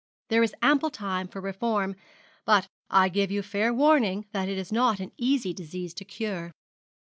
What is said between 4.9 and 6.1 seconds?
an easy disease to